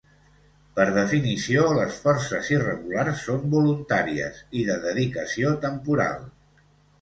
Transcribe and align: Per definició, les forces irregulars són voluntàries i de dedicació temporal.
Per 0.77 0.85
definició, 0.93 1.65
les 1.79 1.99
forces 2.05 2.49
irregulars 2.53 3.21
són 3.27 3.45
voluntàries 3.55 4.41
i 4.63 4.65
de 4.71 4.79
dedicació 4.87 5.55
temporal. 5.69 6.27